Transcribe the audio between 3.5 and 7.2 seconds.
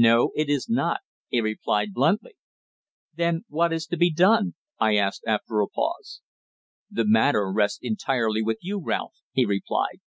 is to be done?" I asked, after a pause. "The